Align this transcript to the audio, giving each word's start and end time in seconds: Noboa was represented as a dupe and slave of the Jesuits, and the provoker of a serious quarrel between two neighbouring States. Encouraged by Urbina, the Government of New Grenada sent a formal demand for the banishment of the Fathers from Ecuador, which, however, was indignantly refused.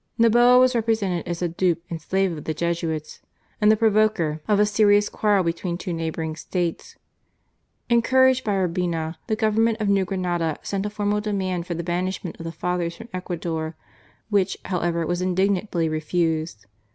Noboa 0.17 0.57
was 0.59 0.73
represented 0.73 1.27
as 1.27 1.43
a 1.43 1.47
dupe 1.47 1.83
and 1.87 2.01
slave 2.01 2.35
of 2.35 2.45
the 2.45 2.55
Jesuits, 2.55 3.21
and 3.61 3.71
the 3.71 3.77
provoker 3.77 4.41
of 4.47 4.59
a 4.59 4.65
serious 4.65 5.09
quarrel 5.09 5.43
between 5.43 5.77
two 5.77 5.93
neighbouring 5.93 6.35
States. 6.35 6.95
Encouraged 7.87 8.43
by 8.43 8.53
Urbina, 8.53 9.17
the 9.27 9.35
Government 9.35 9.79
of 9.79 9.89
New 9.89 10.03
Grenada 10.03 10.57
sent 10.63 10.87
a 10.87 10.89
formal 10.89 11.21
demand 11.21 11.67
for 11.67 11.75
the 11.75 11.83
banishment 11.83 12.37
of 12.39 12.45
the 12.45 12.51
Fathers 12.51 12.95
from 12.95 13.09
Ecuador, 13.13 13.75
which, 14.29 14.57
however, 14.65 15.05
was 15.05 15.21
indignantly 15.21 15.87
refused. 15.87 16.65